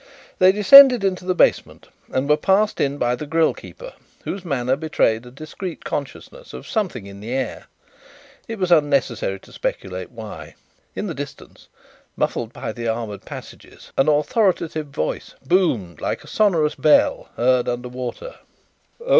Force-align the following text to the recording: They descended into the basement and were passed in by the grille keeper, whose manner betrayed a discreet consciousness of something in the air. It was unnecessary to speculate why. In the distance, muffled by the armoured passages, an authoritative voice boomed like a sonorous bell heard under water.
They 0.39 0.51
descended 0.51 1.03
into 1.03 1.25
the 1.25 1.35
basement 1.35 1.87
and 2.11 2.27
were 2.27 2.35
passed 2.35 2.81
in 2.81 2.97
by 2.97 3.15
the 3.15 3.27
grille 3.27 3.53
keeper, 3.53 3.93
whose 4.23 4.43
manner 4.43 4.75
betrayed 4.75 5.27
a 5.27 5.29
discreet 5.29 5.83
consciousness 5.85 6.53
of 6.53 6.67
something 6.67 7.05
in 7.05 7.19
the 7.19 7.29
air. 7.31 7.67
It 8.47 8.57
was 8.57 8.71
unnecessary 8.71 9.39
to 9.41 9.53
speculate 9.53 10.09
why. 10.09 10.55
In 10.95 11.05
the 11.05 11.13
distance, 11.13 11.67
muffled 12.17 12.51
by 12.51 12.71
the 12.71 12.87
armoured 12.87 13.25
passages, 13.25 13.91
an 13.95 14.09
authoritative 14.09 14.87
voice 14.87 15.35
boomed 15.45 16.01
like 16.01 16.23
a 16.23 16.27
sonorous 16.27 16.73
bell 16.73 17.29
heard 17.35 17.69
under 17.69 17.87
water. 17.89 18.37